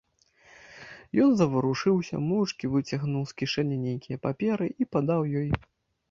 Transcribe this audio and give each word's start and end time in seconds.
Ён 1.25 1.33
заварушыўся, 1.41 2.15
моўчкі 2.29 2.69
выцягнуў 2.75 3.23
з 3.31 3.37
кішэні 3.41 3.77
нейкія 3.83 4.17
паперы 4.25 4.67
і 4.71 4.83
падаў 4.97 5.21
ёй. 5.43 5.47